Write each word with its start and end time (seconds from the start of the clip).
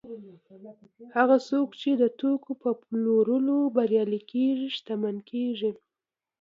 هغه 1.15 1.37
څوک 1.49 1.69
چې 1.81 1.91
د 2.01 2.03
توکو 2.19 2.51
په 2.63 2.69
پلورلو 2.83 3.57
بریالي 3.75 4.21
کېږي 4.31 4.67
شتمن 4.77 5.15
کېږي 5.29 5.71